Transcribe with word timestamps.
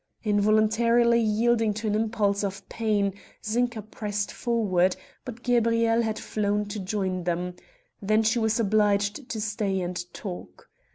Involuntarily 0.23 1.19
yielding 1.21 1.75
to 1.75 1.85
an 1.85 1.93
impulse 1.93 2.43
of 2.43 2.67
pain 2.69 3.13
Zinka 3.45 3.83
pressed 3.83 4.31
forward, 4.31 4.95
but 5.25 5.43
Gabrielle 5.43 6.01
had 6.01 6.17
flown 6.17 6.65
to 6.69 6.79
join 6.79 7.23
them; 7.23 7.53
then 8.01 8.23
she 8.23 8.39
was 8.39 8.59
obliged 8.59 9.29
to 9.29 9.39
stay 9.39 9.79
and 9.79 10.03
talk. 10.11 10.71